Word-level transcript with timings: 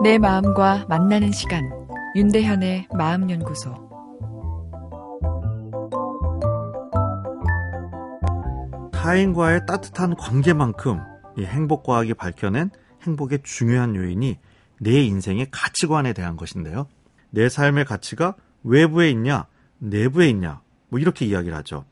내 0.00 0.16
마음과 0.16 0.86
만나는 0.88 1.32
시간 1.32 1.68
윤대현의 2.14 2.86
마음연구소 2.96 3.74
타인과의 8.92 9.66
따뜻한 9.66 10.14
관계만큼 10.14 11.00
이 11.36 11.44
행복과학이 11.44 12.14
밝혀낸 12.14 12.70
행복의 13.02 13.40
중요한 13.42 13.96
요인이 13.96 14.38
내 14.80 15.02
인생의 15.02 15.48
가치관에 15.50 16.12
대한 16.12 16.36
것인데요. 16.36 16.86
내 17.30 17.48
삶의 17.48 17.84
가치가 17.84 18.36
외부에 18.62 19.10
있냐, 19.10 19.46
내부에 19.78 20.28
있냐, 20.28 20.60
뭐 20.90 21.00
이렇게 21.00 21.26
이야기를 21.26 21.56
하죠. 21.56 21.84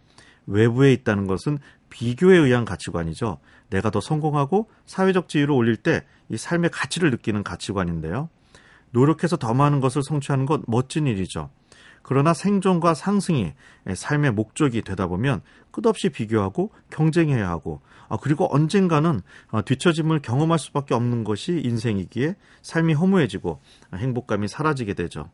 외부에 0.46 0.92
있다는 0.92 1.26
것은 1.26 1.58
비교에 1.90 2.36
의한 2.36 2.64
가치관이죠. 2.64 3.38
내가 3.70 3.90
더 3.90 4.00
성공하고 4.00 4.68
사회적 4.86 5.28
지위를 5.28 5.52
올릴 5.52 5.76
때 5.76 6.02
이 6.28 6.36
삶의 6.36 6.70
가치를 6.70 7.10
느끼는 7.10 7.44
가치관인데요. 7.44 8.28
노력해서 8.90 9.36
더 9.36 9.54
많은 9.54 9.80
것을 9.80 10.02
성취하는 10.02 10.46
것 10.46 10.62
멋진 10.66 11.06
일이죠. 11.06 11.50
그러나 12.02 12.32
생존과 12.34 12.94
상승이 12.94 13.52
삶의 13.92 14.30
목적이 14.32 14.82
되다 14.82 15.08
보면 15.08 15.42
끝없이 15.72 16.08
비교하고 16.08 16.70
경쟁해야 16.90 17.48
하고 17.48 17.80
아, 18.08 18.16
그리고 18.16 18.46
언젠가는 18.54 19.20
어, 19.50 19.62
뒤처짐을 19.62 20.22
경험할 20.22 20.60
수밖에 20.60 20.94
없는 20.94 21.24
것이 21.24 21.60
인생이기에 21.64 22.36
삶이 22.62 22.94
허무해지고 22.94 23.60
행복감이 23.92 24.46
사라지게 24.46 24.94
되죠. 24.94 25.28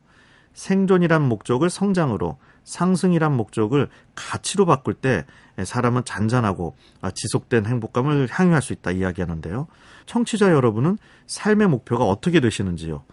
생존이란 0.53 1.21
목적을 1.27 1.69
성장으로 1.69 2.37
상승이란 2.63 3.35
목적을 3.35 3.89
가치로 4.15 4.65
바꿀 4.65 4.93
때 4.93 5.25
사람은 5.61 6.05
잔잔하고 6.05 6.75
아, 7.01 7.11
지속된 7.11 7.65
행복감을 7.65 8.27
향유할 8.29 8.61
수 8.61 8.73
있다 8.73 8.91
이야기하는데요. 8.91 9.67
청취자 10.05 10.51
여러분은 10.51 10.97
삶의 11.27 11.67
목표가 11.67 12.05
어떻게 12.05 12.39
되시는지요? 12.39 13.03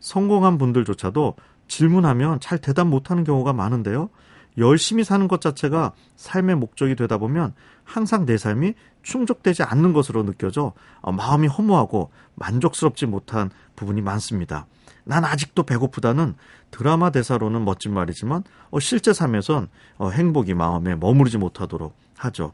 성공한 0.00 0.58
분들조차도 0.58 1.34
질문하면 1.66 2.40
잘 2.40 2.58
대답 2.58 2.86
못하는 2.86 3.24
경우가 3.24 3.52
많은데요. 3.52 4.10
열심히 4.58 5.04
사는 5.04 5.28
것 5.28 5.40
자체가 5.40 5.92
삶의 6.16 6.56
목적이 6.56 6.96
되다 6.96 7.16
보면 7.18 7.54
항상 7.84 8.26
내 8.26 8.36
삶이 8.36 8.74
충족되지 9.02 9.62
않는 9.62 9.92
것으로 9.92 10.24
느껴져 10.24 10.72
어, 11.00 11.12
마음이 11.12 11.46
허무하고 11.46 12.10
만족스럽지 12.34 13.06
못한 13.06 13.50
부분이 13.76 14.02
많습니다. 14.02 14.66
난 15.04 15.24
아직도 15.24 15.62
배고프다는 15.62 16.34
드라마 16.70 17.10
대사로는 17.10 17.64
멋진 17.64 17.94
말이지만 17.94 18.42
어, 18.70 18.80
실제 18.80 19.12
삶에선 19.12 19.68
어, 19.96 20.10
행복이 20.10 20.54
마음에 20.54 20.94
머무르지 20.94 21.38
못하도록 21.38 21.94
하죠. 22.16 22.52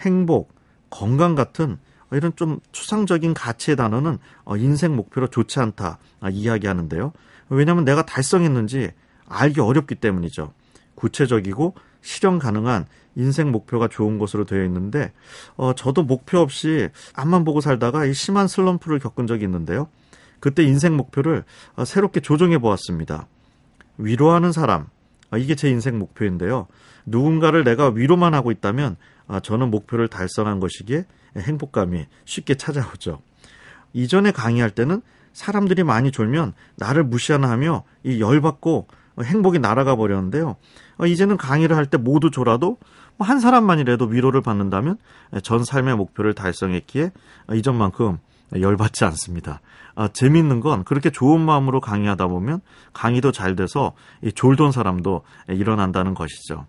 행복, 0.00 0.52
건강 0.90 1.34
같은 1.34 1.78
이런 2.10 2.34
좀 2.36 2.60
추상적인 2.72 3.32
가치의 3.32 3.76
단어는 3.76 4.18
인생 4.58 4.96
목표로 4.96 5.28
좋지 5.28 5.60
않다 5.60 5.98
아, 6.20 6.28
이야기하는데요. 6.28 7.12
왜냐하면 7.48 7.84
내가 7.84 8.04
달성했는지 8.04 8.90
알기 9.26 9.60
어렵기 9.60 9.94
때문이죠. 9.94 10.52
구체적이고 10.94 11.74
실현 12.00 12.38
가능한 12.38 12.86
인생 13.14 13.52
목표가 13.52 13.88
좋은 13.88 14.18
것으로 14.18 14.44
되어 14.44 14.64
있는데 14.64 15.12
어, 15.56 15.74
저도 15.74 16.02
목표 16.02 16.38
없이 16.38 16.88
앞만 17.14 17.44
보고 17.44 17.60
살다가 17.60 18.04
이 18.06 18.14
심한 18.14 18.48
슬럼프를 18.48 18.98
겪은 18.98 19.26
적이 19.26 19.44
있는데요. 19.44 19.88
그때 20.40 20.64
인생 20.64 20.96
목표를 20.96 21.44
어, 21.76 21.84
새롭게 21.84 22.20
조정해 22.20 22.58
보았습니다. 22.58 23.26
위로하는 23.98 24.52
사람 24.52 24.86
어, 25.30 25.38
이게 25.38 25.54
제 25.54 25.68
인생 25.68 25.98
목표인데요. 25.98 26.66
누군가를 27.06 27.64
내가 27.64 27.90
위로만 27.90 28.34
하고 28.34 28.50
있다면 28.50 28.96
어, 29.26 29.40
저는 29.40 29.70
목표를 29.70 30.08
달성한 30.08 30.60
것이기에 30.60 31.04
행복감이 31.36 32.06
쉽게 32.24 32.54
찾아오죠. 32.56 33.20
이전에 33.92 34.32
강의할 34.32 34.70
때는 34.70 35.02
사람들이 35.32 35.82
많이 35.82 36.10
졸면 36.10 36.52
나를 36.76 37.04
무시하나 37.04 37.50
하며 37.50 37.84
이 38.04 38.20
열받고 38.20 38.88
행복이 39.20 39.58
날아가 39.58 39.96
버렸는데요. 39.96 40.56
어, 40.98 41.06
이제는 41.06 41.36
강의를 41.36 41.76
할 41.76 41.86
때 41.86 41.96
모두 41.98 42.30
졸아도 42.30 42.78
뭐한 43.18 43.40
사람만이라도 43.40 44.06
위로를 44.06 44.40
받는다면 44.40 44.96
전 45.42 45.64
삶의 45.64 45.96
목표를 45.96 46.34
달성했기에 46.34 47.12
이전만큼 47.52 48.18
열받지 48.58 49.04
않습니다. 49.04 49.60
아, 49.94 50.08
재밌는 50.08 50.60
건 50.60 50.84
그렇게 50.84 51.10
좋은 51.10 51.40
마음으로 51.40 51.80
강의하다 51.80 52.26
보면 52.28 52.60
강의도 52.92 53.32
잘 53.32 53.56
돼서 53.56 53.92
졸던 54.34 54.72
사람도 54.72 55.22
일어난다는 55.48 56.14
것이죠. 56.14 56.66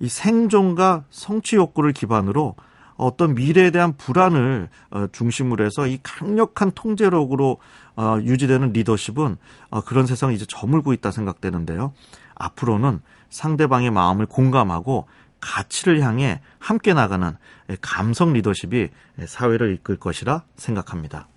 이 0.00 0.08
생존과 0.08 1.04
성취 1.10 1.56
욕구를 1.56 1.92
기반으로 1.92 2.56
어떤 3.02 3.34
미래에 3.34 3.70
대한 3.70 3.96
불안을 3.96 4.68
어, 4.90 5.06
중심으로 5.12 5.64
해서 5.64 5.86
이 5.86 5.98
강력한 6.02 6.70
통제력으로 6.72 7.58
어, 7.96 8.18
유지되는 8.22 8.72
리더십은 8.72 9.36
어, 9.70 9.80
그런 9.82 10.06
세상이 10.06 10.34
이제 10.34 10.46
저물고 10.48 10.92
있다 10.92 11.10
생각되는데요. 11.10 11.92
앞으로는 12.34 13.00
상대방의 13.30 13.90
마음을 13.90 14.26
공감하고 14.26 15.06
가치를 15.40 16.02
향해 16.02 16.40
함께 16.58 16.94
나가는 16.94 17.36
감성 17.80 18.32
리더십이 18.32 18.88
사회를 19.26 19.74
이끌 19.74 19.96
것이라 19.96 20.44
생각합니다. 20.56 21.28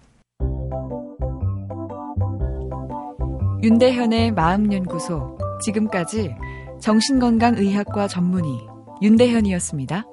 윤대현의 3.64 4.32
마음연구소 4.34 5.40
지금까지 5.64 6.36
정신건강의학과 6.82 8.08
전문의 8.08 8.68
윤대현이었습니다. 9.02 10.04